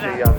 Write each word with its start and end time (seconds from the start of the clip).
reagera 0.00 0.32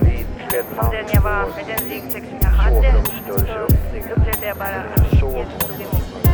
på 0.75 0.91
den 0.91 1.05
jag 1.13 1.21
var 1.21 1.45
med 1.55 1.65
den 1.67 1.89
ryggsäck 1.89 2.23
som 2.23 2.37
jag 2.41 2.49
hade. 2.49 3.03
Så 3.27 3.33
upplevde 3.33 4.45
jag 4.47 4.57
bara 4.57 4.67
att 4.67 5.13
Jesus 5.13 5.21
tog 5.21 5.81
emot 5.81 6.13
mig. 6.13 6.31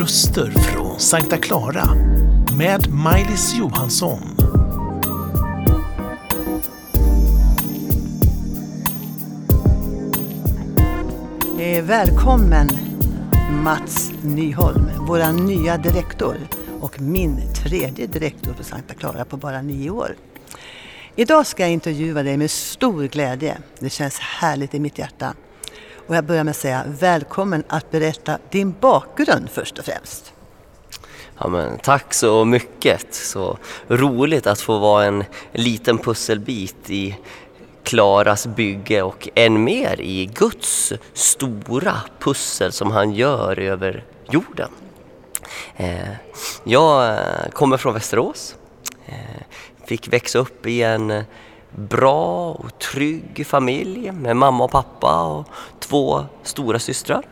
Röster 0.00 0.50
från 0.50 1.00
Sankta 1.00 1.36
Clara 1.36 1.84
med 2.58 2.90
Maj-Lis 2.90 3.54
Johansson. 3.54 4.20
Eh, 11.60 11.84
välkommen 11.84 12.68
Mats 13.64 14.12
Nyholm, 14.22 14.90
vår 15.08 15.32
nya 15.32 15.76
direktor 15.76 16.36
och 16.82 17.00
min 17.00 17.52
tredje 17.54 18.06
direktor 18.06 18.52
på 18.52 18.64
Sankta 18.64 18.94
Clara 18.94 19.24
på 19.24 19.36
bara 19.36 19.62
nio 19.62 19.90
år. 19.90 20.16
Idag 21.16 21.46
ska 21.46 21.62
jag 21.62 21.72
intervjua 21.72 22.22
dig 22.22 22.36
med 22.36 22.50
stor 22.50 23.04
glädje. 23.04 23.58
Det 23.78 23.90
känns 23.90 24.18
härligt 24.18 24.74
i 24.74 24.80
mitt 24.80 24.98
hjärta. 24.98 25.34
Och 26.06 26.16
jag 26.16 26.24
börjar 26.24 26.44
med 26.44 26.50
att 26.50 26.56
säga 26.56 26.84
välkommen 26.86 27.64
att 27.68 27.90
berätta 27.90 28.38
din 28.50 28.74
bakgrund 28.80 29.50
först 29.50 29.78
och 29.78 29.84
främst. 29.84 30.32
Ja, 31.38 31.48
men, 31.48 31.78
tack 31.78 32.14
så 32.14 32.44
mycket. 32.44 33.14
Så 33.14 33.58
roligt 33.88 34.46
att 34.46 34.60
få 34.60 34.78
vara 34.78 35.04
en 35.04 35.24
liten 35.52 35.98
pusselbit 35.98 36.90
i 36.90 37.18
Klaras 37.82 38.46
bygge 38.46 39.02
och 39.02 39.28
än 39.34 39.64
mer 39.64 40.00
i 40.00 40.26
Guds 40.26 40.92
stora 41.12 41.96
pussel 42.18 42.72
som 42.72 42.90
han 42.90 43.12
gör 43.12 43.58
över 43.58 44.04
jorden. 44.30 44.68
Eh, 45.76 46.08
jag 46.64 47.10
eh, 47.10 47.50
kommer 47.52 47.76
från 47.76 47.94
Västerås. 47.94 48.56
Eh, 49.06 49.42
fick 49.86 50.12
växa 50.12 50.38
upp 50.38 50.66
i 50.66 50.82
en 50.82 51.24
bra 51.70 52.52
och 52.52 52.78
trygg 52.78 53.46
familj 53.46 54.12
med 54.12 54.36
mamma 54.36 54.64
och 54.64 54.70
pappa 54.70 55.22
och 55.22 55.46
två 55.78 56.24
stora 56.42 56.78
systrar. 56.78 57.26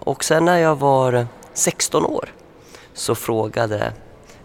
Och 0.00 0.24
sen 0.24 0.44
när 0.44 0.58
jag 0.58 0.76
var 0.76 1.26
16 1.52 2.04
år 2.04 2.32
så 2.92 3.14
frågade 3.14 3.92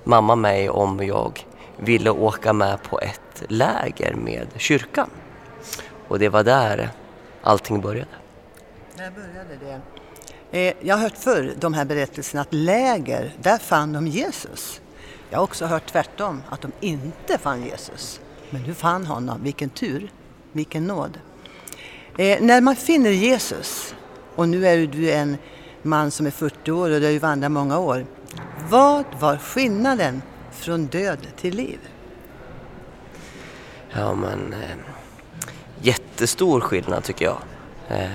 mamma 0.03 0.36
mig 0.36 0.70
om 0.70 1.05
jag 1.05 1.45
ville 1.78 2.09
åka 2.09 2.53
med 2.53 2.83
på 2.83 3.00
ett 3.00 3.44
läger 3.48 4.14
med 4.14 4.48
kyrkan. 4.58 5.09
Och 6.08 6.20
det 6.20 6.30
var 6.30 6.44
där 6.44 6.89
allting 7.42 7.81
började. 7.81 8.11
När 8.98 9.11
började 9.11 9.55
det. 9.66 9.81
Eh, 10.54 10.73
jag 10.82 10.96
har 10.96 11.04
hört 11.04 11.18
förr 11.18 11.54
de 11.59 11.73
här 11.73 11.86
berättelserna 11.86 12.42
att 12.42 12.54
läger, 12.54 13.34
där 13.42 13.58
fann 13.58 13.94
de 13.94 14.08
Jesus. 14.08 14.82
Jag 15.30 15.38
har 15.38 15.44
också 15.44 15.66
hört 15.66 15.86
tvärtom, 15.92 16.44
att 16.50 16.62
de 16.62 16.72
inte 16.80 17.38
fann 17.38 17.64
Jesus. 17.64 18.20
Men 18.50 18.64
du 18.64 18.73
fann 18.73 19.06
honom, 19.06 19.44
vilken 19.44 19.70
tur, 19.70 20.12
vilken 20.52 20.88
nåd. 20.88 21.20
Eh, 22.18 22.42
när 22.42 22.62
man 22.62 22.76
finner 22.76 23.10
Jesus, 23.10 23.95
och 24.36 24.50
nu 24.50 24.68
är 24.68 24.88
du 24.88 25.12
en 25.12 25.38
man 25.82 26.12
som 26.12 26.26
är 26.26 26.32
40 26.32 26.72
år 26.72 26.90
och 26.90 27.00
du 27.00 27.06
har 27.06 27.12
ju 27.12 27.20
vandrat 27.20 27.52
många 27.52 27.80
år. 27.80 28.06
Vad 28.70 29.06
var 29.20 29.38
skillnaden 29.38 30.22
från 30.52 30.86
död 30.86 31.28
till 31.38 31.56
liv? 31.56 31.80
Ja 33.90 34.16
men 34.16 34.54
eh, 34.54 34.78
jättestor 35.82 36.60
skillnad 36.60 37.04
tycker 37.04 37.26
jag. 37.26 37.38
Eh, 37.88 38.10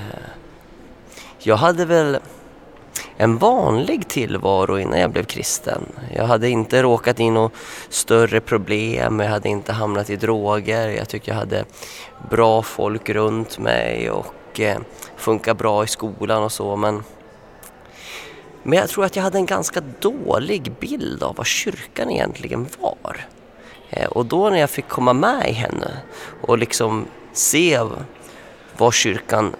jag 1.38 1.56
hade 1.56 1.84
väl 1.84 2.18
en 3.16 3.38
vanlig 3.38 4.08
tillvaro 4.08 4.78
innan 4.78 5.00
jag 5.00 5.10
blev 5.10 5.24
kristen. 5.24 5.82
Jag 6.14 6.24
hade 6.24 6.48
inte 6.48 6.82
råkat 6.82 7.20
in 7.20 7.34
några 7.34 7.50
större 7.88 8.40
problem, 8.40 9.20
jag 9.20 9.28
hade 9.28 9.48
inte 9.48 9.72
hamnat 9.72 10.10
i 10.10 10.16
droger, 10.16 10.88
jag 10.88 11.08
tyckte 11.08 11.30
jag 11.30 11.36
hade 11.36 11.64
bra 12.30 12.62
folk 12.62 13.08
runt 13.08 13.58
mig 13.58 14.10
och 14.10 14.60
eh, 14.60 14.78
funkar 15.16 15.54
bra 15.54 15.84
i 15.84 15.86
skolan 15.86 16.42
och 16.42 16.52
så 16.52 16.76
men 16.76 17.02
men 18.62 18.78
jag 18.78 18.88
tror 18.88 19.04
att 19.04 19.16
jag 19.16 19.22
hade 19.22 19.38
en 19.38 19.46
ganska 19.46 19.80
dålig 20.00 20.72
bild 20.80 21.22
av 21.22 21.36
vad 21.36 21.46
kyrkan 21.46 22.10
egentligen 22.10 22.66
var. 22.80 23.26
Eh, 23.90 24.08
och 24.08 24.26
då 24.26 24.50
när 24.50 24.58
jag 24.58 24.70
fick 24.70 24.88
komma 24.88 25.12
med 25.12 25.50
i 25.50 25.52
henne 25.52 25.90
och 26.42 26.58
liksom 26.58 27.06
se 27.32 27.80
vad 28.76 28.94
kyrkan 28.94 29.56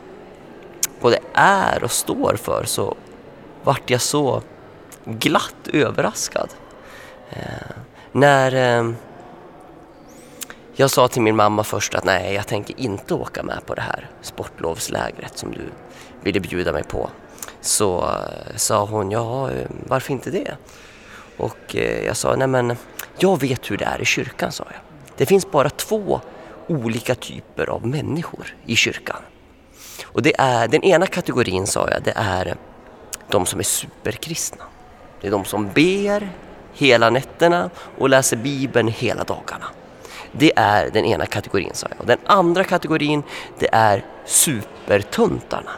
både 1.00 1.19
är 1.34 1.84
och 1.84 1.91
står 1.91 2.36
för 2.36 2.64
så 2.64 2.97
vart 3.64 3.91
jag 3.91 4.00
så 4.00 4.42
glatt 5.04 5.69
överraskad. 5.72 6.48
Eh, 7.31 7.42
när 8.12 8.54
eh, 8.54 8.92
jag 10.75 10.91
sa 10.91 11.08
till 11.08 11.22
min 11.22 11.37
mamma 11.37 11.64
först 11.64 11.94
att 11.94 12.04
nej, 12.04 12.34
jag 12.34 12.47
tänker 12.47 12.81
inte 12.81 13.14
åka 13.14 13.42
med 13.42 13.66
på 13.66 13.75
det 13.75 13.82
här 13.82 14.10
sportlovslägret 14.22 15.38
som 15.38 15.53
du 15.53 15.70
ville 16.22 16.41
bjuda 16.41 16.72
mig 16.72 16.84
på. 16.84 17.10
Så 17.60 18.03
eh, 18.03 18.56
sa 18.56 18.84
hon, 18.84 19.10
ja 19.10 19.50
varför 19.87 20.12
inte 20.12 20.31
det? 20.31 20.56
Och 21.37 21.76
eh, 21.76 22.06
jag 22.06 22.16
sa, 22.16 22.37
nej 22.37 22.48
men 22.48 22.76
jag 23.19 23.41
vet 23.41 23.70
hur 23.70 23.76
det 23.76 23.84
är 23.84 24.03
i 24.03 24.04
kyrkan, 24.04 24.53
sa 24.53 24.64
jag. 24.70 24.81
Det 25.16 25.26
finns 25.26 25.50
bara 25.50 25.70
två 25.70 26.20
olika 26.66 27.14
typer 27.14 27.70
av 27.70 27.87
människor 27.87 28.54
i 28.66 28.76
kyrkan. 28.76 29.22
Och 30.04 30.22
det 30.22 30.32
är, 30.38 30.69
den 30.69 30.84
ena 30.84 31.06
kategorin, 31.06 31.66
sa 31.66 31.88
jag, 31.91 32.03
det 32.03 32.12
är 32.16 32.56
de 33.28 33.47
som 33.47 33.59
är 33.59 33.64
superkristna. 33.64 34.64
Det 35.20 35.26
är 35.26 35.31
de 35.31 35.44
som 35.44 35.69
ber 35.69 36.31
hela 36.72 37.10
nätterna 37.10 37.70
och 37.98 38.08
läser 38.08 38.37
Bibeln 38.37 38.88
hela 38.88 39.25
dagarna. 39.25 39.64
Det 40.32 40.53
är 40.56 40.91
den 40.91 41.04
ena 41.04 41.26
kategorin, 41.26 41.70
sa 41.75 41.87
jag. 41.91 42.00
Och 42.00 42.06
den 42.06 42.19
andra 42.26 42.64
kategorin, 42.64 43.22
det 43.58 43.69
är 43.72 44.04
supertuntarna. 44.26 45.70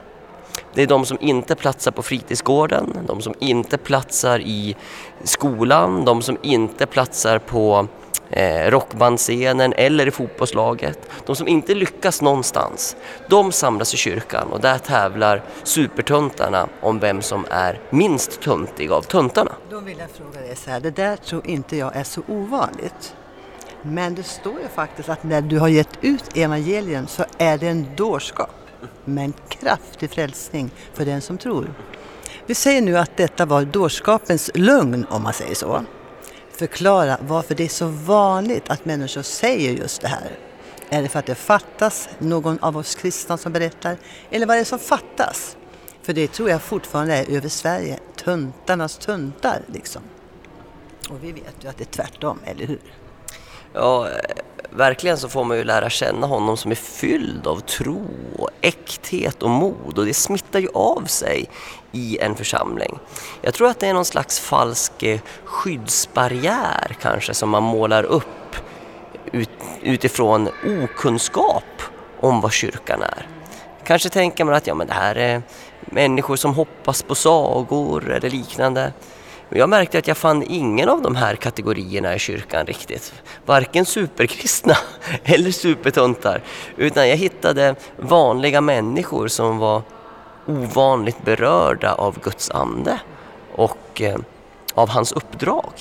Det 0.75 0.83
är 0.83 0.87
de 0.87 1.05
som 1.05 1.19
inte 1.21 1.55
platsar 1.55 1.91
på 1.91 2.03
fritidsgården, 2.03 2.99
de 3.07 3.21
som 3.21 3.35
inte 3.39 3.79
platsar 3.79 4.39
i 4.41 4.77
skolan, 5.25 6.05
de 6.05 6.23
som 6.23 6.39
inte 6.43 6.87
platsar 6.87 7.39
på 7.39 7.87
eh, 8.31 8.71
rockbandscenen 8.71 9.73
eller 9.77 10.09
i 10.09 10.11
fotbollslaget. 10.11 11.11
De 11.27 11.37
som 11.37 11.49
inte 11.49 11.75
lyckas 11.75 12.23
någonstans, 12.23 12.97
de 13.29 13.53
samlas 13.53 13.95
i 13.95 13.97
kyrkan 13.97 14.49
och 14.53 14.61
där 14.61 14.79
tävlar 14.79 15.43
supertuntarna 15.63 16.69
om 16.81 16.99
vem 16.99 17.23
som 17.23 17.47
är 17.51 17.81
minst 17.91 18.41
tuntig 18.41 18.91
av 18.93 19.03
tuntarna. 19.03 19.53
Då 19.71 19.81
vill 19.81 19.99
jag 19.99 20.11
fråga 20.11 20.41
dig 20.41 20.57
så 20.57 20.71
här, 20.71 20.81
det 20.81 20.91
där 20.91 21.17
tror 21.17 21.47
inte 21.47 21.77
jag 21.77 21.97
är 21.97 22.05
så 22.05 22.23
ovanligt. 22.29 23.15
Men 23.83 24.15
det 24.15 24.23
står 24.23 24.61
ju 24.61 24.69
faktiskt 24.69 25.09
att 25.09 25.23
när 25.23 25.41
du 25.41 25.59
har 25.59 25.69
gett 25.69 25.99
ut 26.01 26.37
evangelium 26.37 27.07
så 27.07 27.25
är 27.39 27.59
det 27.59 27.69
en 27.69 27.87
dårskap 27.97 28.51
men 29.05 29.33
kraftig 29.49 30.11
frälsning 30.11 30.71
för 30.95 31.05
den 31.05 31.21
som 31.21 31.39
tror. 31.39 31.75
Vi 32.47 32.55
säger 32.55 32.83
nu 32.83 32.99
att 32.99 33.17
detta 33.17 33.47
var 33.47 33.65
dårskapens 33.65 34.51
lögn 34.55 35.07
om 35.11 35.23
man 35.23 35.33
säger 35.33 35.55
så. 35.55 35.85
Förklara 36.61 37.19
varför 37.21 37.55
det 37.55 37.65
är 37.65 37.69
så 37.69 37.87
vanligt 37.87 38.71
att 38.71 38.85
människor 38.85 39.23
säger 39.23 39.73
just 39.73 40.01
det 40.01 40.09
här. 40.09 40.39
Är 40.89 41.03
det 41.03 41.09
för 41.09 41.19
att 41.19 41.27
det 41.27 41.35
fattas 41.35 42.09
någon 42.19 42.59
av 42.59 42.77
oss 42.77 42.95
kristna 42.95 43.37
som 43.37 43.53
berättar? 43.53 43.97
Eller 44.31 44.47
vad 44.47 44.57
är 44.57 44.59
det 44.59 44.65
som 44.65 44.79
fattas? 44.79 45.57
För 46.03 46.13
det 46.13 46.33
tror 46.33 46.51
jag 46.51 46.63
fortfarande 46.63 47.15
är 47.15 47.37
över 47.37 47.49
Sverige, 47.49 47.99
tuntarnas 48.17 48.99
tuntar 48.99 49.63
liksom. 49.67 50.03
Och 51.11 51.25
vi 51.25 51.33
vet 51.33 51.55
ju 51.61 51.69
att 51.69 51.79
det 51.79 51.85
är 51.85 52.05
tvärtom, 52.05 52.39
eller 52.45 52.67
hur? 52.67 52.81
Ja, 53.73 54.09
verkligen 54.71 55.19
så 55.19 55.29
får 55.29 55.45
man 55.45 55.57
ju 55.57 55.65
lära 55.65 55.91
känna 55.91 56.27
honom 56.27 56.57
som 56.57 56.71
är 56.71 56.75
fylld 56.75 57.47
av 57.47 57.61
tro 57.61 58.07
och 58.39 58.51
äkthet 58.61 59.43
och 59.43 59.51
mod 59.51 59.99
och 59.99 60.07
det 60.07 60.15
smittar 60.15 60.61
ju 60.61 60.69
av 60.75 61.05
sig 61.05 61.47
i 61.93 62.19
en 62.19 62.35
församling. 62.35 62.99
Jag 63.43 63.55
tror 63.55 63.69
att 63.69 63.81
det 63.81 63.87
är 63.87 63.95
någon 63.95 64.05
slags 64.05 64.41
falsk 64.41 65.03
eh, 65.03 65.21
skyddsbarriär 65.45 66.97
kanske 67.03 67.35
som 67.35 67.51
man 67.51 67.63
målar 67.63 68.05
upp 68.05 68.57
ut, 69.33 69.51
utifrån 69.83 70.49
okunskap 70.83 71.83
om 72.21 72.41
vad 72.41 72.53
kyrkan 72.53 73.03
är. 73.03 73.27
Kanske 73.85 74.09
tänker 74.09 74.45
man 74.45 74.55
att 74.55 74.67
ja, 74.67 74.75
men 74.75 74.87
det 74.87 74.93
här 74.93 75.15
är 75.15 75.43
människor 75.81 76.37
som 76.37 76.55
hoppas 76.55 77.03
på 77.03 77.15
sagor 77.15 78.11
eller 78.11 78.31
liknande. 78.31 78.93
Jag 79.53 79.69
märkte 79.69 79.99
att 79.99 80.09
jag 80.09 80.17
fann 80.17 80.45
ingen 80.49 80.89
av 80.89 81.03
de 81.03 81.17
här 81.17 81.37
kategorierna 81.37 82.15
i 82.15 82.19
kyrkan 82.19 82.67
riktigt. 82.67 83.15
Varken 83.47 83.87
superkristna 83.87 84.77
eller 85.25 85.51
supertuntar. 85.51 86.43
Utan 86.77 87.09
jag 87.09 87.17
hittade 87.17 87.75
vanliga 87.97 88.61
människor 88.61 89.29
som 89.29 89.59
var 89.59 89.83
ovanligt 90.47 91.25
berörda 91.25 91.93
av 91.95 92.21
Guds 92.21 92.51
ande 92.51 92.99
och 93.53 94.01
eh, 94.01 94.17
av 94.75 94.89
hans 94.89 95.13
uppdrag. 95.13 95.73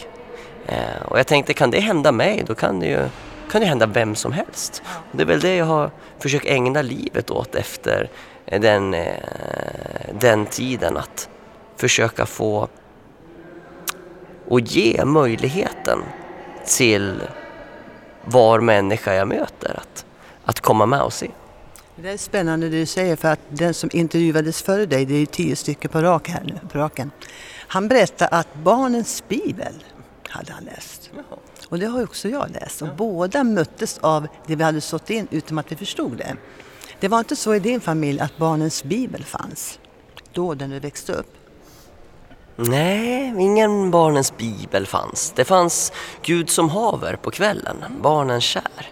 Eh, 0.65 1.01
och 1.07 1.19
jag 1.19 1.27
tänkte, 1.27 1.53
kan 1.53 1.71
det 1.71 1.79
hända 1.79 2.11
mig, 2.11 2.43
då 2.47 2.55
kan 2.55 2.79
det 2.79 2.87
ju 2.87 3.09
kan 3.51 3.61
det 3.61 3.67
hända 3.67 3.85
vem 3.85 4.15
som 4.15 4.31
helst. 4.31 4.81
Och 4.85 5.17
det 5.17 5.23
är 5.23 5.27
väl 5.27 5.39
det 5.39 5.55
jag 5.55 5.65
har 5.65 5.91
försökt 6.19 6.45
ägna 6.45 6.81
livet 6.81 7.31
åt 7.31 7.55
efter 7.55 8.09
den, 8.45 8.93
eh, 8.93 9.13
den 10.19 10.45
tiden, 10.45 10.97
att 10.97 11.29
försöka 11.77 12.25
få 12.25 12.67
och 14.49 14.59
ge 14.59 15.05
möjligheten 15.05 15.99
till 16.65 17.21
var 18.25 18.59
människa 18.59 19.13
jag 19.13 19.27
möter 19.27 19.79
att, 19.79 20.05
att 20.45 20.59
komma 20.59 20.85
med 20.85 21.01
och 21.01 21.13
se. 21.13 21.31
Det 21.95 22.09
är 22.09 22.17
spännande 22.17 22.69
det 22.69 22.79
du 22.79 22.85
säger 22.85 23.15
för 23.15 23.27
att 23.27 23.39
den 23.49 23.73
som 23.73 23.89
intervjuades 23.93 24.61
före 24.61 24.85
dig, 24.85 25.05
det 25.05 25.13
är 25.13 25.19
ju 25.19 25.25
tio 25.25 25.55
stycken 25.55 25.91
på, 25.91 26.01
rak 26.01 26.29
här 26.29 26.43
nu, 26.43 26.59
på 26.71 26.77
raken. 26.77 27.11
Han 27.67 27.87
berättade 27.87 28.29
att 28.29 28.55
barnens 28.55 29.23
bibel 29.27 29.73
hade 30.29 30.53
han 30.53 30.63
läst. 30.63 31.11
Och 31.69 31.79
det 31.79 31.85
har 31.85 32.03
också 32.03 32.29
jag 32.29 32.49
läst. 32.51 32.81
Och 32.81 32.87
båda 32.97 33.43
möttes 33.43 33.97
av 33.97 34.27
det 34.47 34.55
vi 34.55 34.63
hade 34.63 34.81
sått 34.81 35.09
in 35.09 35.27
utan 35.31 35.59
att 35.59 35.71
vi 35.71 35.75
förstod 35.75 36.17
det. 36.17 36.35
Det 36.99 37.07
var 37.07 37.19
inte 37.19 37.35
så 37.35 37.55
i 37.55 37.59
din 37.59 37.81
familj 37.81 38.19
att 38.19 38.37
barnens 38.37 38.83
bibel 38.83 39.23
fanns 39.23 39.79
då 40.33 40.53
när 40.53 40.67
du 40.67 40.79
växte 40.79 41.13
upp? 41.13 41.38
Nej, 42.61 43.33
ingen 43.39 43.91
barnens 43.91 44.37
bibel 44.37 44.85
fanns. 44.85 45.33
Det 45.35 45.45
fanns 45.45 45.91
Gud 46.21 46.49
som 46.49 46.69
haver 46.69 47.15
på 47.15 47.31
kvällen, 47.31 47.83
barnen 48.01 48.41
kär. 48.41 48.91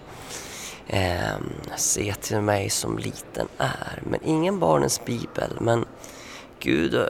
Eh, 0.87 1.35
se 1.75 2.13
till 2.13 2.41
mig 2.41 2.69
som 2.69 2.97
liten 2.97 3.47
är, 3.57 4.01
men 4.03 4.19
ingen 4.23 4.59
barnens 4.59 5.05
bibel. 5.05 5.57
Men 5.59 5.85
Gud 6.59 6.95
eh, 6.95 7.03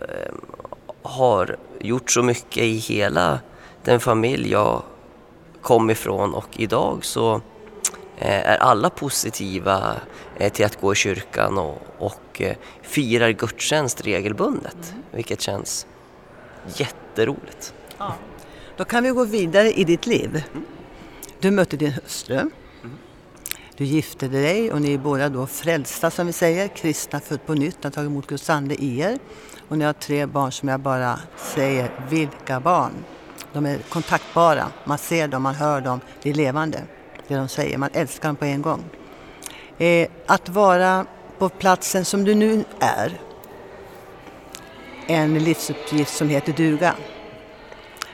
har 1.02 1.58
gjort 1.80 2.12
så 2.12 2.24
mycket 2.24 2.64
i 2.64 2.78
hela 2.78 3.40
den 3.84 4.00
familj 4.00 4.52
jag 4.52 4.82
kom 5.62 5.90
ifrån 5.90 6.34
och 6.34 6.50
idag 6.60 7.06
så 7.06 7.36
eh, 8.18 8.50
är 8.52 8.58
alla 8.58 8.90
positiva 8.90 9.96
eh, 10.38 10.52
till 10.52 10.66
att 10.66 10.82
gå 10.82 10.94
i 10.94 10.96
kyrkan 10.96 11.58
och, 11.58 11.82
och 11.98 12.42
eh, 12.42 12.56
firar 12.82 13.30
gudstjänst 13.30 14.02
regelbundet, 14.02 14.78
mm. 14.92 15.04
vilket 15.12 15.42
känns 15.42 15.88
jätteroligt. 16.76 17.74
Ja. 17.98 18.14
Då 18.78 18.86
kan 18.86 19.04
vi 19.04 19.10
gå 19.10 19.26
vidare 19.26 19.72
i 19.72 19.84
ditt 19.84 20.08
liv. 20.08 20.44
Mm. 20.52 20.66
Du 21.40 21.52
mötte 21.52 21.78
din 21.78 21.92
hustru. 21.92 22.36
Mm. 22.36 22.52
Du 23.76 23.86
gifte 23.86 24.28
dig 24.28 24.72
och 24.72 24.82
ni 24.82 24.94
är 24.94 24.98
båda 24.98 25.30
då 25.30 25.48
frälsta 25.48 26.12
som 26.12 26.28
vi 26.28 26.34
säger, 26.34 26.68
kristna, 26.68 27.20
född 27.20 27.46
på 27.46 27.54
nytt, 27.54 27.84
har 27.84 27.92
tagit 27.92 28.10
emot 28.10 28.28
Guds 28.28 28.50
ande 28.50 28.76
i 28.76 29.00
er. 29.00 29.20
Och 29.68 29.78
ni 29.78 29.86
har 29.86 29.94
tre 29.94 30.26
barn 30.26 30.52
som 30.52 30.70
jag 30.70 30.80
bara 30.80 31.20
säger, 31.38 31.92
vilka 32.10 32.60
barn! 32.60 32.92
De 33.54 33.66
är 33.66 33.78
kontaktbara, 33.78 34.72
man 34.86 34.98
ser 34.98 35.28
dem, 35.28 35.44
man 35.44 35.56
hör 35.56 35.82
dem, 35.82 36.00
det 36.22 36.30
är 36.30 36.34
levande 36.34 36.84
det 37.28 37.36
de 37.36 37.48
säger, 37.48 37.78
man 37.78 37.90
älskar 37.94 38.30
dem 38.30 38.36
på 38.36 38.46
en 38.46 38.62
gång. 38.62 38.84
Eh, 39.78 40.08
att 40.26 40.50
vara 40.50 41.06
på 41.38 41.50
platsen 41.50 42.06
som 42.06 42.24
du 42.24 42.36
nu 42.36 42.64
är, 42.80 43.22
en 45.08 45.34
livsuppgift 45.34 46.18
som 46.18 46.30
heter 46.30 46.54
duga. 46.54 46.96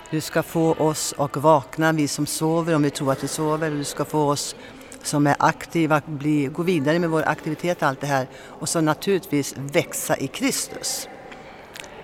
Du 0.09 0.21
ska 0.21 0.43
få 0.43 0.73
oss 0.73 1.13
att 1.17 1.37
vakna, 1.37 1.91
vi 1.91 2.07
som 2.07 2.25
sover, 2.25 2.75
om 2.75 2.83
vi 2.83 2.89
tror 2.89 3.11
att 3.11 3.23
vi 3.23 3.27
sover. 3.27 3.71
Du 3.71 3.83
ska 3.83 4.05
få 4.05 4.29
oss 4.29 4.55
som 5.03 5.27
är 5.27 5.35
aktiva 5.39 5.95
att 5.95 6.07
bli, 6.07 6.45
gå 6.45 6.63
vidare 6.63 6.99
med 6.99 7.09
vår 7.09 7.23
aktivitet, 7.27 7.81
och 7.81 7.87
allt 7.87 8.01
det 8.01 8.07
här. 8.07 8.27
Och 8.45 8.69
så 8.69 8.81
naturligtvis 8.81 9.55
växa 9.57 10.17
i 10.17 10.27
Kristus. 10.27 11.07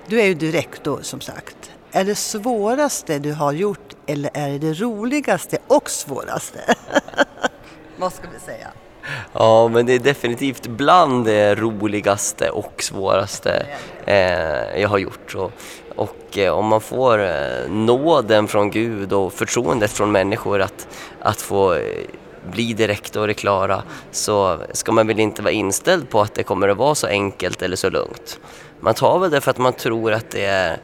Du 0.07 0.21
är 0.21 0.25
ju 0.25 0.33
direktor 0.33 0.99
som 1.01 1.21
sagt. 1.21 1.71
Är 1.91 2.05
det 2.05 2.15
svåraste 2.15 3.19
du 3.19 3.33
har 3.33 3.51
gjort 3.51 3.95
eller 4.05 4.31
är 4.33 4.49
det 4.49 4.57
det 4.57 4.73
roligaste 4.73 5.57
och 5.67 5.89
svåraste? 5.89 6.75
Vad 7.97 8.13
ska 8.13 8.27
vi 8.33 8.39
säga? 8.39 8.67
Ja, 9.33 9.67
men 9.67 9.85
det 9.85 9.93
är 9.93 9.99
definitivt 9.99 10.67
bland 10.67 11.25
det 11.25 11.55
roligaste 11.55 12.49
och 12.49 12.83
svåraste 12.83 13.65
eh, 14.05 14.81
jag 14.81 14.89
har 14.89 14.97
gjort. 14.97 15.35
Och, 15.35 15.51
och 15.95 16.37
eh, 16.37 16.53
om 16.53 16.65
man 16.65 16.81
får 16.81 17.19
eh, 17.23 17.69
nåden 17.69 18.47
från 18.47 18.71
Gud 18.71 19.13
och 19.13 19.33
förtroendet 19.33 19.91
från 19.91 20.11
människor 20.11 20.61
att, 20.61 20.87
att 21.21 21.41
få 21.41 21.73
eh, 21.73 21.79
bli 22.51 22.73
direktor 22.73 23.29
i 23.29 23.33
Klara 23.33 23.83
så 24.11 24.57
ska 24.71 24.91
man 24.91 25.07
väl 25.07 25.19
inte 25.19 25.41
vara 25.41 25.51
inställd 25.51 26.09
på 26.09 26.21
att 26.21 26.33
det 26.33 26.43
kommer 26.43 26.67
att 26.67 26.77
vara 26.77 26.95
så 26.95 27.07
enkelt 27.07 27.61
eller 27.61 27.75
så 27.75 27.89
lugnt. 27.89 28.39
Man 28.79 28.93
tar 28.93 29.19
väl 29.19 29.31
det 29.31 29.41
för 29.41 29.51
att 29.51 29.57
man 29.57 29.73
tror 29.73 30.13
att 30.13 30.29
det 30.31 30.45
är 30.45 30.77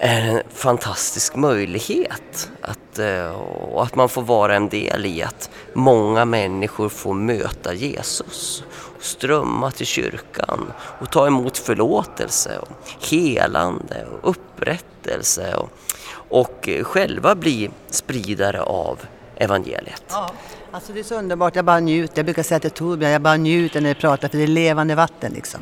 är 0.00 0.22
en 0.22 0.42
fantastisk 0.54 1.36
möjlighet 1.36 2.50
att, 2.60 2.98
eh, 2.98 3.30
och 3.30 3.82
att 3.82 3.94
man 3.94 4.08
får 4.08 4.22
vara 4.22 4.56
en 4.56 4.68
del 4.68 5.06
i 5.06 5.22
att 5.22 5.50
många 5.74 6.24
människor 6.24 6.88
får 6.88 7.14
möta 7.14 7.74
Jesus, 7.74 8.64
strömma 9.00 9.70
till 9.70 9.86
kyrkan 9.86 10.72
och 11.00 11.10
ta 11.10 11.26
emot 11.26 11.58
förlåtelse, 11.58 12.58
och 12.58 12.68
helande 13.10 14.06
och 14.06 14.30
upprättelse 14.30 15.54
och, 15.54 15.70
och 16.12 16.68
själva 16.82 17.34
bli 17.34 17.70
spridare 17.90 18.62
av 18.62 18.98
evangeliet. 19.36 20.04
Ja, 20.08 20.30
alltså 20.70 20.92
det 20.92 21.00
är 21.00 21.04
så 21.04 21.14
underbart, 21.14 21.56
jag 21.56 21.64
bara 21.64 21.80
njuter. 21.80 22.18
Jag 22.18 22.24
brukar 22.24 22.42
säga 22.42 22.60
till 22.60 22.70
Torbjörn, 22.70 23.12
jag 23.12 23.22
bara 23.22 23.36
njuter 23.36 23.80
när 23.80 23.94
du 23.94 24.00
pratar 24.00 24.28
för 24.28 24.38
det 24.38 24.42
är 24.42 24.46
levande 24.46 24.94
vatten 24.94 25.32
liksom. 25.32 25.60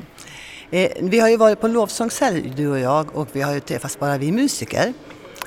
Eh, 0.71 0.91
vi 1.01 1.21
har 1.21 1.29
ju 1.29 1.37
varit 1.37 1.61
på 1.61 1.69
lovsångshelg 1.69 2.53
du 2.57 2.69
och 2.69 2.79
jag 2.79 3.17
och 3.17 3.29
vi 3.33 3.43
har 3.43 3.55
ju 3.55 3.61
träffats 3.61 3.99
bara 3.99 4.19
vi 4.19 4.33
musiker. 4.33 4.93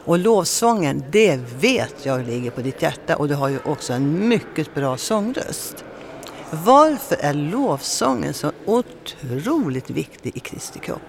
Och 0.04 0.20
lovsången, 0.20 1.04
det 1.12 1.40
vet 1.60 1.96
jag 2.06 2.28
ligger 2.28 2.52
på 2.52 2.62
ditt 2.62 2.82
hjärta 2.82 3.16
och 3.16 3.28
du 3.28 3.36
har 3.36 3.50
ju 3.50 3.60
också 3.66 3.94
en 3.94 4.28
mycket 4.28 4.76
bra 4.76 4.98
sångröst. 4.98 5.86
Varför 6.52 7.16
är 7.20 7.34
lovsången 7.34 8.34
så 8.34 8.52
otroligt 8.66 9.90
viktig 9.90 10.38
i 10.38 10.40
Kristi 10.40 10.80
kropp? 10.80 11.02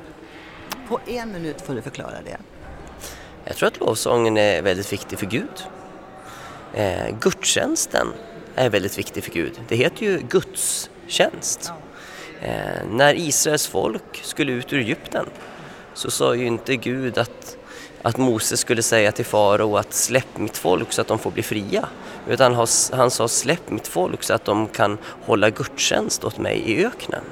På 0.88 1.00
en 1.06 1.32
minut 1.32 1.61
får 1.61 1.75
du 1.75 1.82
förklara 1.82 2.23
det. 2.25 2.37
Jag 3.44 3.56
tror 3.56 3.67
att 3.67 3.81
lovsången 3.81 4.37
är 4.37 4.62
väldigt 4.62 4.93
viktig 4.93 5.19
för 5.19 5.26
Gud. 5.26 5.67
Eh, 6.75 7.19
gudstjänsten 7.20 8.06
är 8.55 8.70
väldigt 8.70 8.99
viktig 8.99 9.25
för 9.25 9.31
Gud. 9.31 9.61
Det 9.69 9.76
heter 9.76 10.06
ju 10.06 10.19
gudstjänst. 10.19 11.61
Ja. 11.67 11.76
Eh, 12.43 12.87
när 12.91 13.15
Israels 13.15 13.67
folk 13.67 14.21
skulle 14.23 14.53
ut 14.53 14.73
ur 14.73 14.79
Egypten 14.79 15.27
så 15.94 16.11
sa 16.11 16.35
ju 16.35 16.47
inte 16.47 16.77
Gud 16.77 17.19
att, 17.19 17.56
att 18.03 18.17
Moses 18.17 18.61
skulle 18.61 18.83
säga 18.83 19.12
till 19.12 19.25
farao 19.25 19.77
att 19.77 19.93
släpp 19.93 20.39
mitt 20.39 20.56
folk 20.56 20.93
så 20.93 21.00
att 21.00 21.09
de 21.09 21.19
får 21.19 21.31
bli 21.31 21.43
fria. 21.43 21.89
Utan 22.29 22.67
han 22.93 23.11
sa 23.11 23.29
släpp 23.29 23.71
mitt 23.71 23.89
folk 23.89 24.23
så 24.23 24.35
att 24.35 24.44
de 24.44 24.69
kan 24.69 24.99
hålla 25.25 25.50
gudstjänst 25.50 26.25
åt 26.25 26.39
mig 26.39 26.62
i 26.67 26.87
öknen. 26.87 27.25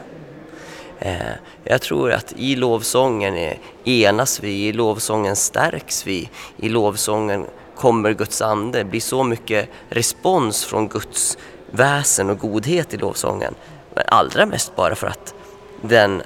Eh, 0.99 1.33
jag 1.65 1.81
tror 1.81 2.13
att 2.13 2.33
i 2.37 2.57
lovsången 2.57 3.55
enas 3.85 4.41
vi, 4.41 4.69
i 4.69 4.73
lovsången 4.73 5.37
stärks 5.37 6.07
vi, 6.07 6.31
i 6.57 6.69
lovsången 6.69 7.47
kommer 7.77 8.13
Guds 8.13 8.43
ande, 8.43 8.85
blir 8.85 9.01
så 9.01 9.25
mycket 9.25 9.69
respons 9.89 10.65
från 10.65 10.89
Guds 10.89 11.39
väsen 11.71 12.31
och 12.31 12.39
godhet 12.39 12.95
i 12.95 12.97
lovsången 12.97 13.55
men 13.95 14.05
allra 14.09 14.47
mest 14.47 14.77
bara 14.77 14.95
för 14.95 15.07
att 15.07 15.35
den 15.83 16.23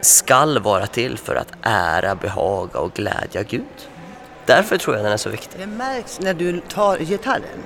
skall 0.00 0.58
vara 0.58 0.86
till 0.86 1.18
för 1.18 1.34
att 1.34 1.52
ära, 1.62 2.14
behaga 2.14 2.80
och 2.80 2.92
glädja 2.92 3.42
Gud. 3.42 3.88
Därför 4.46 4.78
tror 4.78 4.96
jag 4.96 5.04
den 5.04 5.12
är 5.12 5.16
så 5.16 5.30
viktig. 5.30 5.60
Det 5.60 5.66
märks 5.66 6.20
när 6.20 6.34
du 6.34 6.60
tar 6.60 6.98
gitarren. 6.98 7.62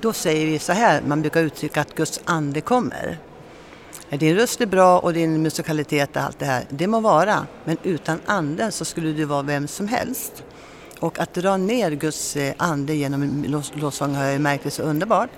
Då 0.00 0.12
säger 0.12 0.46
vi 0.46 0.58
så 0.58 0.72
här, 0.72 1.02
man 1.06 1.20
brukar 1.20 1.42
uttrycka 1.42 1.80
att 1.80 1.94
Guds 1.94 2.20
ande 2.24 2.60
kommer. 2.60 3.18
Din 4.08 4.36
röst 4.36 4.60
är 4.60 4.66
bra 4.66 4.98
och 4.98 5.12
din 5.12 5.42
musikalitet 5.42 6.16
och 6.16 6.22
allt 6.22 6.38
det 6.38 6.46
här, 6.46 6.64
det 6.68 6.86
må 6.86 7.00
vara. 7.00 7.46
Men 7.64 7.76
utan 7.82 8.20
anden 8.26 8.72
så 8.72 8.84
skulle 8.84 9.12
du 9.12 9.24
vara 9.24 9.42
vem 9.42 9.68
som 9.68 9.88
helst. 9.88 10.44
Och 11.00 11.18
att 11.18 11.34
dra 11.34 11.56
ner 11.56 11.90
Guds 11.90 12.36
eh, 12.36 12.54
ande 12.56 12.94
genom 12.94 13.44
lovsång 13.74 14.14
har 14.14 14.24
jag 14.24 14.40
märkt 14.40 14.66
är 14.66 14.70
så 14.70 14.82
underbart. 14.82 15.30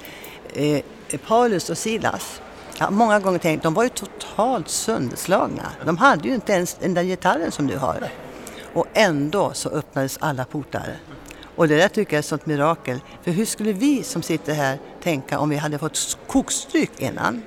Eh, 0.53 0.81
Eh, 1.09 1.21
Paulus 1.21 1.71
och 1.71 1.79
Silas, 1.79 2.41
jag 2.79 2.87
har 2.87 2.93
många 2.93 3.21
gånger 3.21 3.39
tänkt, 3.39 3.63
de 3.63 3.75
var 3.75 3.83
ju 3.83 3.89
totalt 3.89 4.69
sönderslagna. 4.69 5.73
De 5.85 5.97
hade 5.97 6.29
ju 6.29 6.35
inte 6.35 6.53
ens 6.53 6.75
den 6.75 6.95
där 6.95 7.03
gitarren 7.03 7.53
som 7.53 7.67
du 7.67 7.77
har. 7.77 8.11
Och 8.75 8.87
ändå 8.95 9.53
så 9.53 9.69
öppnades 9.69 10.19
alla 10.21 10.45
portar. 10.45 10.97
Och 11.57 11.69
det 11.69 11.77
där 11.77 11.89
tycker 11.89 12.13
jag 12.13 12.19
är 12.19 12.19
ett 12.19 12.27
sånt 12.27 12.47
mirakel. 12.47 13.01
För 13.23 13.31
hur 13.31 13.45
skulle 13.45 13.73
vi 13.73 14.03
som 14.03 14.23
sitter 14.23 14.55
här 14.55 14.79
tänka 15.03 15.39
om 15.39 15.49
vi 15.49 15.57
hade 15.57 15.79
fått 15.79 16.19
kokstryk 16.27 17.01
innan? 17.01 17.43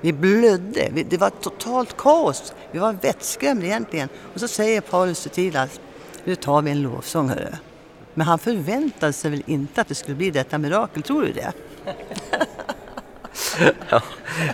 Vi 0.00 0.12
blödde, 0.12 0.88
det 1.08 1.18
var 1.18 1.30
totalt 1.30 1.96
kaos. 1.96 2.52
Vi 2.72 2.78
var 2.78 2.92
vettskrämda 2.92 3.66
egentligen. 3.66 4.08
Och 4.34 4.40
så 4.40 4.48
säger 4.48 4.80
Paulus 4.80 5.22
till 5.22 5.30
Silas, 5.30 5.80
nu 6.24 6.34
tar 6.34 6.62
vi 6.62 6.70
en 6.70 6.82
lovsång 6.82 7.28
hörru. 7.28 7.52
Men 8.14 8.26
han 8.26 8.38
förväntade 8.38 9.12
sig 9.12 9.30
väl 9.30 9.42
inte 9.46 9.80
att 9.80 9.88
det 9.88 9.94
skulle 9.94 10.16
bli 10.16 10.30
detta 10.30 10.58
mirakel, 10.58 11.02
tror 11.02 11.22
du 11.22 11.32
det? 11.32 11.52
Ja. 13.88 14.02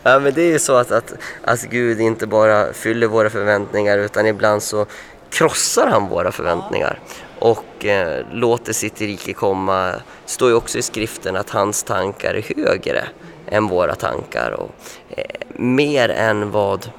ja, 0.02 0.18
men 0.18 0.34
det 0.34 0.42
är 0.42 0.52
ju 0.52 0.58
så 0.58 0.76
att, 0.76 0.90
att, 0.90 1.12
att 1.44 1.62
Gud 1.62 2.00
inte 2.00 2.26
bara 2.26 2.72
fyller 2.72 3.06
våra 3.06 3.30
förväntningar 3.30 3.98
utan 3.98 4.26
ibland 4.26 4.62
så 4.62 4.86
krossar 5.30 5.86
han 5.86 6.08
våra 6.08 6.32
förväntningar 6.32 6.98
och 7.38 7.84
eh, 7.84 8.26
låter 8.32 8.72
sitt 8.72 9.00
rike 9.00 9.32
komma. 9.32 9.86
Det 9.90 10.02
står 10.26 10.48
ju 10.48 10.54
också 10.54 10.78
i 10.78 10.82
skriften 10.82 11.36
att 11.36 11.50
hans 11.50 11.82
tankar 11.82 12.34
är 12.34 12.54
högre 12.56 13.04
än 13.46 13.68
våra 13.68 13.94
tankar 13.94 14.50
och 14.50 14.70
eh, 15.10 15.24
mer 15.56 16.08
än 16.08 16.50
vad 16.50 16.90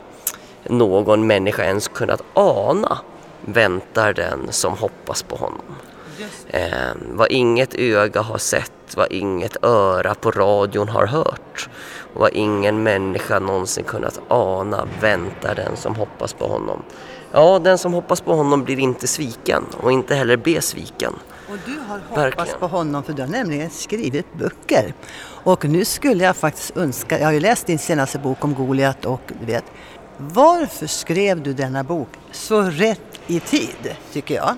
någon 0.63 1.27
människa 1.27 1.63
ens 1.63 1.87
kunnat 1.87 2.23
ana 2.33 2.97
väntar 3.45 4.13
den 4.13 4.47
som 4.51 4.73
hoppas 4.77 5.23
på 5.23 5.35
honom. 5.35 5.75
Eh, 6.47 6.91
vad 7.09 7.31
inget 7.31 7.75
öga 7.75 8.21
har 8.21 8.37
sett, 8.37 8.71
vad 8.97 9.11
inget 9.11 9.63
öra 9.63 10.15
på 10.15 10.31
radion 10.31 10.89
har 10.89 11.05
hört 11.05 11.69
och 12.13 12.21
vad 12.21 12.33
ingen 12.33 12.83
människa 12.83 13.39
någonsin 13.39 13.83
kunnat 13.83 14.19
ana 14.27 14.87
väntar 15.01 15.55
den 15.55 15.77
som 15.77 15.95
hoppas 15.95 16.33
på 16.33 16.47
honom. 16.47 16.83
Ja, 17.31 17.59
den 17.59 17.77
som 17.77 17.93
hoppas 17.93 18.21
på 18.21 18.33
honom 18.33 18.63
blir 18.63 18.79
inte 18.79 19.07
sviken 19.07 19.65
och 19.81 19.91
inte 19.91 20.15
heller 20.15 20.37
besviken. 20.37 21.13
Och 21.49 21.57
du 21.65 21.79
har 21.87 21.99
hoppats 21.99 22.17
Verkligen. 22.17 22.59
på 22.59 22.67
honom 22.67 23.03
för 23.03 23.13
du 23.13 23.21
har 23.21 23.29
nämligen 23.29 23.69
skrivit 23.69 24.33
böcker. 24.33 24.93
Och 25.43 25.65
nu 25.65 25.85
skulle 25.85 26.23
jag 26.23 26.35
faktiskt 26.35 26.77
önska, 26.77 27.19
jag 27.19 27.25
har 27.25 27.33
ju 27.33 27.39
läst 27.39 27.67
din 27.67 27.79
senaste 27.79 28.19
bok 28.19 28.43
om 28.43 28.53
Goliat 28.53 29.05
och 29.05 29.21
du 29.39 29.45
vet, 29.45 29.65
varför 30.17 30.87
skrev 30.87 31.43
du 31.43 31.53
denna 31.53 31.83
bok 31.83 32.09
så 32.31 32.61
rätt 32.61 33.19
i 33.27 33.39
tid, 33.39 33.95
tycker 34.13 34.35
jag? 34.35 34.55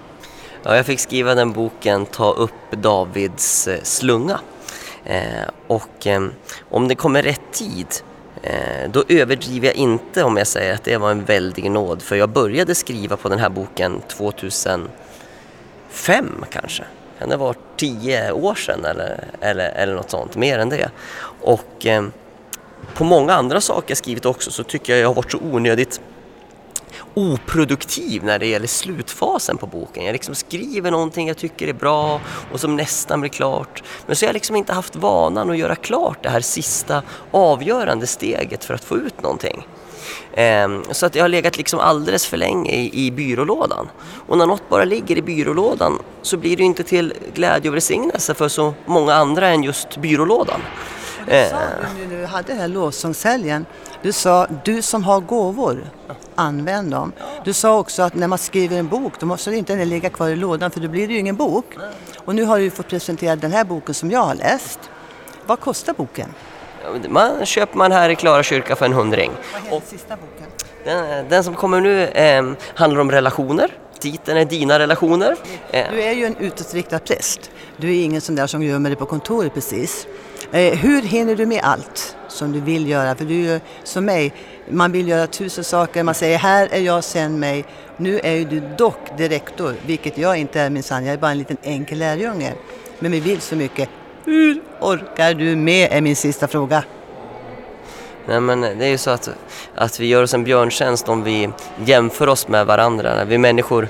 Ja, 0.65 0.75
jag 0.75 0.85
fick 0.85 0.99
skriva 0.99 1.35
den 1.35 1.51
boken 1.51 2.05
Ta 2.05 2.31
upp 2.31 2.71
Davids 2.71 3.67
eh, 3.67 3.81
slunga. 3.83 4.39
Eh, 5.05 5.47
och 5.67 6.07
eh, 6.07 6.23
om 6.69 6.87
det 6.87 6.95
kommer 6.95 7.23
rätt 7.23 7.51
tid 7.51 7.87
eh, 8.41 8.89
då 8.91 9.03
överdriver 9.07 9.67
jag 9.67 9.75
inte 9.75 10.23
om 10.23 10.37
jag 10.37 10.47
säger 10.47 10.73
att 10.73 10.83
det 10.83 10.97
var 10.97 11.11
en 11.11 11.23
väldig 11.23 11.71
nåd 11.71 12.01
för 12.01 12.15
jag 12.15 12.29
började 12.29 12.75
skriva 12.75 13.17
på 13.17 13.29
den 13.29 13.39
här 13.39 13.49
boken 13.49 14.01
2005 14.07 14.89
kanske. 16.49 16.83
Kan 17.19 17.29
det 17.29 17.37
vara 17.37 17.55
tio 17.77 18.31
år 18.31 18.55
sedan 18.55 18.85
eller, 18.85 19.23
eller, 19.41 19.69
eller 19.69 19.95
något 19.95 20.11
sånt, 20.11 20.35
mer 20.35 20.59
än 20.59 20.69
det. 20.69 20.89
Och 21.41 21.85
eh, 21.85 22.03
på 22.93 23.03
många 23.03 23.33
andra 23.33 23.61
saker 23.61 23.91
jag 23.91 23.97
skrivit 23.97 24.25
också 24.25 24.51
så 24.51 24.63
tycker 24.63 24.93
jag 24.93 25.01
jag 25.01 25.07
har 25.07 25.15
varit 25.15 25.31
så 25.31 25.39
onödigt 25.51 26.01
oproduktiv 27.13 28.23
när 28.23 28.39
det 28.39 28.47
gäller 28.47 28.67
slutfasen 28.67 29.57
på 29.57 29.67
boken. 29.67 30.05
Jag 30.05 30.13
liksom 30.13 30.35
skriver 30.35 30.91
någonting 30.91 31.27
jag 31.27 31.37
tycker 31.37 31.67
är 31.67 31.73
bra 31.73 32.21
och 32.51 32.59
som 32.59 32.75
nästan 32.75 33.21
blir 33.21 33.29
klart. 33.29 33.83
Men 34.05 34.15
så 34.15 34.25
har 34.25 34.27
jag 34.27 34.33
liksom 34.33 34.55
inte 34.55 34.73
haft 34.73 34.95
vanan 34.95 35.49
att 35.49 35.57
göra 35.57 35.75
klart 35.75 36.23
det 36.23 36.29
här 36.29 36.41
sista 36.41 37.01
avgörande 37.31 38.07
steget 38.07 38.63
för 38.63 38.73
att 38.73 38.83
få 38.83 38.97
ut 38.97 39.21
någonting. 39.21 39.67
Ehm, 40.33 40.83
så 40.91 41.05
att 41.05 41.15
jag 41.15 41.23
har 41.23 41.29
legat 41.29 41.57
liksom 41.57 41.79
alldeles 41.79 42.25
för 42.25 42.37
länge 42.37 42.71
i, 42.71 43.05
i 43.05 43.11
byrålådan. 43.11 43.89
Och 44.27 44.37
när 44.37 44.45
något 44.45 44.69
bara 44.69 44.85
ligger 44.85 45.17
i 45.17 45.21
byrålådan 45.21 45.99
så 46.21 46.37
blir 46.37 46.57
det 46.57 46.63
inte 46.63 46.83
till 46.83 47.13
glädje 47.33 47.69
och 47.69 47.75
välsignelse 47.75 48.33
för 48.33 48.47
så 48.47 48.73
många 48.85 49.13
andra 49.13 49.47
än 49.47 49.63
just 49.63 49.97
byrålådan. 49.97 50.61
Du 51.25 51.31
Eh, 51.31 51.49
sa 51.49 51.57
du 51.57 51.99
nu 51.99 52.07
när 52.07 52.17
vi 52.17 52.25
hade 52.25 52.47
den 52.47 52.57
här 52.57 52.67
lovsångshelgen, 52.67 53.65
du 54.01 54.11
sa 54.11 54.47
du 54.65 54.81
som 54.81 55.03
har 55.03 55.19
gåvor, 55.19 55.89
använd 56.35 56.91
dem. 56.91 57.11
Du 57.45 57.53
sa 57.53 57.79
också 57.79 58.01
att 58.01 58.15
när 58.15 58.27
man 58.27 58.37
skriver 58.37 58.77
en 58.77 58.87
bok 58.87 59.13
då 59.19 59.25
måste 59.25 59.49
det 59.49 59.57
inte 59.57 59.75
den 59.75 59.89
ligga 59.89 60.09
kvar 60.09 60.29
i 60.29 60.35
lådan 60.35 60.71
för 60.71 60.79
då 60.79 60.87
blir 60.87 61.07
det 61.07 61.13
ju 61.13 61.19
ingen 61.19 61.35
bok. 61.35 61.65
Och 62.25 62.35
nu 62.35 62.43
har 62.43 62.57
du 62.57 62.63
ju 62.63 62.71
fått 62.71 62.87
presentera 62.87 63.35
den 63.35 63.51
här 63.51 63.63
boken 63.63 63.93
som 63.93 64.11
jag 64.11 64.19
har 64.19 64.35
läst. 64.35 64.79
Vad 65.45 65.59
kostar 65.59 65.93
boken? 65.93 66.33
Man 67.09 67.45
köper 67.45 67.77
man 67.77 67.91
här 67.91 68.09
i 68.09 68.15
Klara 68.15 68.43
kyrka 68.43 68.75
för 68.75 68.85
en 68.85 68.93
hundring. 68.93 69.31
Vad 69.53 69.61
heter 69.61 69.87
sista 69.87 70.15
boken? 70.15 70.47
Den, 70.85 71.29
den 71.29 71.43
som 71.43 71.55
kommer 71.55 71.81
nu 71.81 72.07
eh, 72.07 72.43
handlar 72.75 73.01
om 73.01 73.11
relationer. 73.11 73.71
Titeln 74.03 74.37
är 74.37 74.45
Dina 74.45 74.79
relationer. 74.79 75.35
Eh, 75.71 75.91
Du 75.91 76.01
är 76.01 76.11
ju 76.13 76.25
en 76.25 76.37
utåtriktad 76.37 76.99
präst. 76.99 77.51
Du 77.77 77.89
är 77.89 78.03
ingen 78.03 78.21
sån 78.21 78.35
där 78.35 78.47
som 78.47 78.63
gömmer 78.63 78.89
dig 78.89 78.97
på 78.97 79.05
kontoret 79.05 79.53
precis. 79.53 80.07
Eh, 80.51 80.73
hur 80.73 81.01
hinner 81.01 81.35
du 81.35 81.45
med 81.45 81.61
allt 81.63 82.15
som 82.27 82.51
du 82.51 82.59
vill 82.59 82.89
göra? 82.89 83.15
För 83.15 83.25
du 83.25 83.33
är 83.33 83.53
ju 83.53 83.59
som 83.83 84.05
mig, 84.05 84.33
man 84.69 84.91
vill 84.91 85.07
göra 85.07 85.27
tusen 85.27 85.63
saker. 85.63 86.03
Man 86.03 86.15
säger 86.15 86.37
här 86.37 86.67
är 86.71 86.79
jag, 86.79 87.03
sen 87.03 87.39
mig. 87.39 87.65
Nu 87.97 88.19
är 88.19 88.31
ju 88.31 88.45
du 88.45 88.61
dock 88.77 89.17
direktor, 89.17 89.75
vilket 89.85 90.17
jag 90.17 90.37
inte 90.37 90.61
är 90.61 90.69
minsann. 90.69 91.05
Jag 91.05 91.13
är 91.13 91.17
bara 91.17 91.31
en 91.31 91.37
liten 91.37 91.57
enkel 91.63 91.97
lärjunge. 91.97 92.53
Men 92.99 93.11
vi 93.11 93.19
vill 93.19 93.41
så 93.41 93.55
mycket. 93.55 93.89
Hur 94.25 94.61
orkar 94.79 95.33
du 95.33 95.55
med 95.55 95.91
är 95.91 96.01
min 96.01 96.15
sista 96.15 96.47
fråga. 96.47 96.83
Nej, 98.27 98.39
men 98.39 98.61
det 98.61 98.85
är 98.85 98.89
ju 98.89 98.97
så 98.97 99.09
att, 99.09 99.29
att 99.75 99.99
vi 99.99 100.07
gör 100.07 100.23
oss 100.23 100.33
en 100.33 100.43
björntjänst 100.43 101.09
om 101.09 101.23
vi 101.23 101.49
jämför 101.85 102.29
oss 102.29 102.47
med 102.47 102.65
varandra. 102.65 103.15
När 103.15 103.25
vi 103.25 103.37
människor 103.37 103.87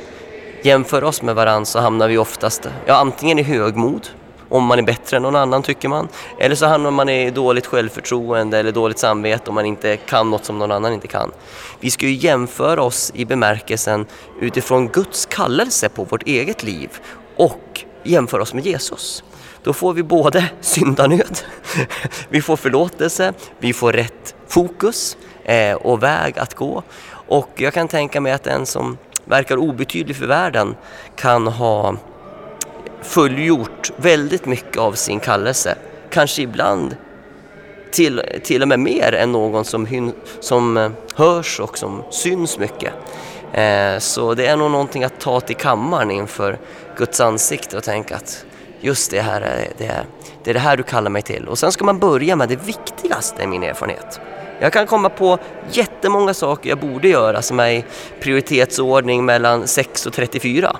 jämför 0.61 1.03
oss 1.03 1.21
med 1.21 1.35
varandra 1.35 1.65
så 1.65 1.79
hamnar 1.79 2.07
vi 2.07 2.17
oftast 2.17 2.69
ja, 2.85 2.95
antingen 2.95 3.39
i 3.39 3.43
högmod, 3.43 4.07
om 4.49 4.63
man 4.63 4.79
är 4.79 4.83
bättre 4.83 5.17
än 5.17 5.23
någon 5.23 5.35
annan 5.35 5.63
tycker 5.63 5.89
man. 5.89 6.07
Eller 6.39 6.55
så 6.55 6.65
hamnar 6.65 6.91
man 6.91 7.09
i 7.09 7.31
dåligt 7.31 7.65
självförtroende 7.65 8.57
eller 8.57 8.71
dåligt 8.71 8.99
samvete 8.99 9.49
om 9.49 9.55
man 9.55 9.65
inte 9.65 9.97
kan 9.97 10.29
något 10.29 10.45
som 10.45 10.59
någon 10.59 10.71
annan 10.71 10.93
inte 10.93 11.07
kan. 11.07 11.31
Vi 11.79 11.91
ska 11.91 12.05
ju 12.05 12.13
jämföra 12.13 12.83
oss 12.83 13.11
i 13.15 13.25
bemärkelsen 13.25 14.05
utifrån 14.41 14.87
Guds 14.87 15.25
kallelse 15.25 15.89
på 15.89 16.03
vårt 16.03 16.23
eget 16.27 16.63
liv 16.63 16.89
och 17.35 17.83
jämföra 18.03 18.41
oss 18.41 18.53
med 18.53 18.65
Jesus. 18.65 19.23
Då 19.63 19.73
får 19.73 19.93
vi 19.93 20.03
både 20.03 20.49
syndanöd, 20.61 21.39
vi 22.29 22.41
får 22.41 22.55
förlåtelse, 22.55 23.33
vi 23.59 23.73
får 23.73 23.93
rätt 23.93 24.35
fokus 24.47 25.17
eh, 25.43 25.73
och 25.73 26.03
väg 26.03 26.39
att 26.39 26.53
gå. 26.53 26.83
Och 27.27 27.49
jag 27.55 27.73
kan 27.73 27.87
tänka 27.87 28.21
mig 28.21 28.31
att 28.31 28.43
den 28.43 28.65
som 28.65 28.97
verkar 29.25 29.57
obetydlig 29.57 30.15
för 30.15 30.27
världen 30.27 30.75
kan 31.15 31.47
ha 31.47 31.95
fullgjort 33.01 33.91
väldigt 33.97 34.45
mycket 34.45 34.77
av 34.77 34.91
sin 34.91 35.19
kallelse. 35.19 35.75
Kanske 36.09 36.41
ibland 36.41 36.95
till, 37.91 38.21
till 38.43 38.61
och 38.61 38.67
med 38.67 38.79
mer 38.79 39.13
än 39.13 39.31
någon 39.31 39.65
som, 39.65 39.85
hyn, 39.85 40.13
som 40.39 40.77
eh, 40.77 40.91
hörs 41.15 41.59
och 41.59 41.77
som 41.77 42.03
syns 42.09 42.59
mycket. 42.59 42.93
Eh, 43.53 43.99
så 43.99 44.33
det 44.33 44.45
är 44.45 44.57
nog 44.57 44.71
någonting 44.71 45.03
att 45.03 45.19
ta 45.19 45.39
till 45.39 45.55
kammaren 45.55 46.11
inför 46.11 46.57
Guds 46.97 47.19
ansikte 47.19 47.77
och 47.77 47.83
tänka 47.83 48.15
att 48.15 48.45
just 48.83 49.11
det 49.11 49.21
här 49.21 49.41
det, 49.77 49.85
är, 49.85 50.05
det 50.43 50.49
är 50.49 50.53
det 50.53 50.59
här 50.59 50.77
du 50.77 50.83
kallar 50.83 51.09
mig 51.09 51.21
till. 51.21 51.47
Och 51.47 51.59
sen 51.59 51.71
ska 51.71 51.85
man 51.85 51.99
börja 51.99 52.35
med 52.35 52.49
det 52.49 52.55
viktigaste 52.55 53.43
i 53.43 53.47
min 53.47 53.63
erfarenhet. 53.63 54.19
Jag 54.59 54.73
kan 54.73 54.87
komma 54.87 55.09
på 55.09 55.37
jättemånga 55.71 56.33
saker 56.33 56.69
jag 56.69 56.79
borde 56.79 57.07
göra 57.07 57.41
som 57.41 57.59
är 57.59 57.69
i 57.69 57.85
prioritetsordning 58.19 59.25
mellan 59.25 59.67
6 59.67 60.05
och 60.05 60.13
34. 60.13 60.77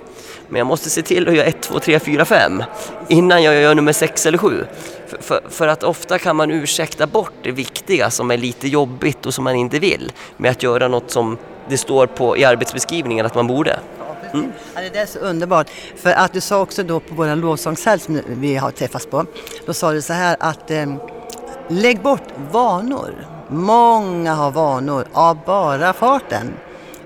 Men 0.48 0.60
jag 0.60 0.67
måste 0.67 0.89
se 0.89 1.01
till 1.01 1.27
att 1.27 1.36
göra 1.36 1.45
1, 1.45 1.62
2, 1.62 1.79
3, 1.79 2.00
4, 2.00 2.25
5 2.25 2.63
innan 3.07 3.43
jag 3.43 3.55
gör 3.55 3.75
nummer 3.75 3.93
6 3.93 4.25
eller 4.25 4.38
7. 4.38 4.65
För, 5.07 5.17
för, 5.22 5.41
för 5.50 5.67
att 5.67 5.83
ofta 5.83 6.19
kan 6.19 6.36
man 6.36 6.51
ursäkta 6.51 7.07
bort 7.07 7.33
det 7.43 7.51
viktiga 7.51 8.10
som 8.10 8.31
är 8.31 8.38
lite 8.38 8.67
jobbigt 8.67 9.25
och 9.25 9.33
som 9.33 9.43
man 9.43 9.55
inte 9.55 9.79
vill 9.79 10.12
med 10.38 10.51
att 10.51 10.63
göra 10.63 10.88
något 10.88 11.12
som 11.12 11.38
det 11.69 11.77
står 11.77 12.07
på 12.07 12.38
i 12.38 12.45
arbetsbeskrivningen 12.45 13.25
att 13.25 13.36
man 13.36 13.48
borde. 13.48 13.79
Mm. 14.34 14.52
Ja, 14.75 14.82
det 14.94 15.00
är 15.00 15.06
så 15.06 15.20
underbart. 15.20 15.70
För 15.96 16.12
att 16.12 16.34
du 16.34 16.42
sa 16.42 16.62
också 16.62 16.84
då 16.84 17.00
på 17.00 17.16
vår 17.16 17.36
lovsångshelg 17.36 18.00
som 18.00 18.22
vi 18.28 18.56
har 18.56 18.72
träffats 18.72 19.06
på. 19.06 19.25
Då 19.66 19.74
sa 19.74 19.92
du 19.92 20.02
så 20.02 20.13
här 20.13 20.38
att 20.40 20.72
eh, 20.72 20.86
lägg 21.68 22.02
bort 22.02 22.28
vanor. 22.52 23.28
Många 23.50 24.34
har 24.34 24.52
vanor 24.52 25.08
av 25.13 25.38
bara 25.46 25.94
farten. 25.94 26.54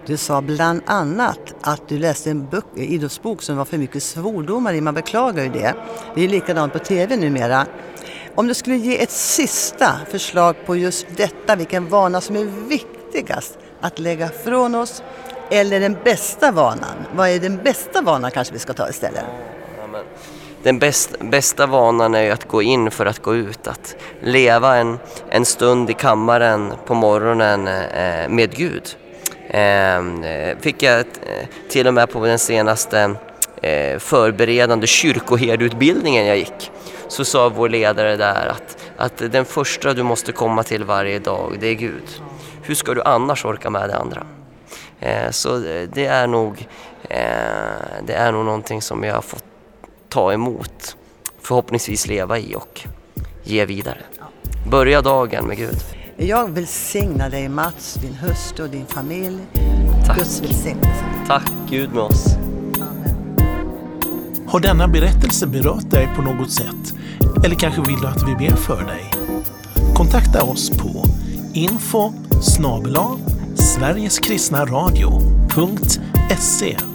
Du 0.06 0.18
sa 0.18 0.42
bland 0.42 0.82
annat 0.86 1.40
att 1.62 1.88
du 1.88 1.98
läste 1.98 2.30
en 2.32 2.46
bok, 2.46 2.66
eh, 2.76 2.92
idrottsbok 2.92 3.42
som 3.42 3.58
var 3.58 3.66
för 3.66 3.78
mycket 3.78 4.04
svordomar 4.04 4.74
i. 4.74 4.82
Man 4.82 4.94
beklagar 4.94 5.44
ju 5.44 5.50
det. 5.50 5.76
Det 6.16 6.24
är 6.24 6.28
likadant 6.28 6.74
på 6.74 6.80
TV 6.80 7.16
numera. 7.16 7.66
Om 8.36 8.48
du 8.48 8.54
skulle 8.54 8.76
ge 8.76 9.04
ett 9.04 9.12
sista 9.12 9.92
förslag 10.10 10.56
på 10.66 10.76
just 10.76 11.08
detta, 11.16 11.56
vilken 11.56 11.90
vana 11.90 12.22
som 12.22 12.36
är 12.36 12.46
viktigast 12.68 13.58
att 13.82 14.00
lägga 14.00 14.30
från 14.30 14.76
oss 14.76 15.04
eller 15.50 15.80
den 15.80 15.98
bästa 16.04 16.52
vanan? 16.52 16.96
Vad 17.16 17.30
är 17.30 17.40
den 17.40 17.58
bästa 17.64 18.02
vanan 18.02 18.32
kanske 18.32 18.54
vi 18.54 18.60
ska 18.60 18.74
ta 18.74 18.90
istället? 18.90 19.24
Den 20.64 20.80
bäst, 20.80 21.20
bästa 21.20 21.66
vanan 21.66 22.16
är 22.16 22.22
ju 22.22 22.32
att 22.32 22.48
gå 22.48 22.62
in 22.62 22.92
för 22.92 23.06
att 23.06 23.20
gå 23.20 23.36
ut, 23.36 23.68
att 23.68 23.96
leva 24.22 24.76
en, 24.76 25.00
en 25.30 25.46
stund 25.46 25.90
i 25.90 25.94
kammaren 25.94 26.74
på 26.86 26.94
morgonen 26.94 27.68
eh, 27.68 28.30
med 28.30 28.56
Gud. 28.56 28.96
Ehm, 29.50 30.24
eh, 30.24 30.58
fick 30.58 30.84
jag 30.84 31.00
eh, 31.00 31.06
till 31.70 31.88
och 31.88 31.94
med 31.94 32.10
på 32.10 32.26
den 32.26 32.40
senaste 32.40 33.16
eh, 33.62 34.00
förberedande 34.00 34.88
kyrkoherdeutbildningen 34.88 36.26
jag 36.26 36.38
gick 36.38 36.72
så 37.08 37.26
sa 37.26 37.50
vår 37.50 37.70
ledare 37.70 38.16
där 38.16 38.48
att, 38.48 38.78
att 38.98 39.32
den 39.32 39.46
första 39.46 39.94
du 39.94 40.04
måste 40.04 40.32
komma 40.32 40.64
till 40.64 40.84
varje 40.84 41.20
dag, 41.20 41.58
det 41.60 41.68
är 41.68 41.74
Gud. 41.74 42.22
Hur 42.62 42.76
ska 42.76 42.94
du 42.94 43.02
annars 43.02 43.46
orka 43.46 43.70
med 43.70 43.90
det 43.90 43.98
andra? 43.98 44.24
Eh, 45.00 45.32
så 45.32 45.58
det 45.94 46.06
är 46.06 46.28
nog, 46.28 46.68
eh, 47.10 47.18
det 48.06 48.14
är 48.14 48.32
nog 48.32 48.46
någonting 48.46 48.82
som 48.82 49.04
jag 49.04 49.16
har 49.16 49.22
fått 49.22 49.44
ta 50.10 50.34
emot, 50.34 50.98
förhoppningsvis 51.42 52.08
leva 52.08 52.40
i 52.40 52.56
och 52.56 52.82
ge 53.44 53.66
vidare. 53.66 54.02
Börja 54.72 55.02
dagen 55.02 55.48
med 55.48 55.58
Gud. 55.58 55.78
Jag 56.18 56.50
välsignar 56.50 57.30
dig 57.30 57.50
Mats, 57.50 57.94
din 57.94 58.14
hustru 58.14 58.64
och 58.64 58.70
din 58.70 58.86
familj. 58.86 59.40
Tack. 60.06 60.18
Guds 60.18 60.42
välsignelse. 60.42 61.06
Tack 61.28 61.52
Gud 61.70 61.94
med 61.94 62.04
oss. 62.04 62.26
Amen. 62.76 63.38
Har 64.48 64.60
denna 64.60 64.88
berättelse 64.88 65.48
berört 65.48 65.90
dig 65.90 66.10
på 66.16 66.22
något 66.22 66.52
sätt? 66.52 66.94
Eller 67.46 67.56
kanske 67.56 67.82
vill 67.82 68.00
du 68.02 68.08
att 68.08 68.24
vi 68.28 68.36
ber 68.36 68.56
för 68.56 68.84
dig? 68.84 69.12
Kontakta 69.96 70.44
oss 70.44 70.70
på 70.70 71.04
info 71.54 72.14
Sveriges 73.78 74.18
Kristna 74.20 74.66
sverigeskristnaradio.se 74.66 76.87